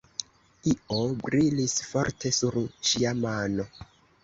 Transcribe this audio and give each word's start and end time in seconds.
Io 0.71 0.97
brilis 1.25 1.77
forte 1.91 2.33
sur 2.39 2.59
ŝia 2.91 3.15
mano. 3.23 3.71